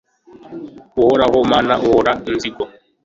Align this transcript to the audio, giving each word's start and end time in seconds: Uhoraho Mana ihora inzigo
Uhoraho 1.01 1.37
Mana 1.51 1.73
ihora 1.83 2.11
inzigo 2.29 2.63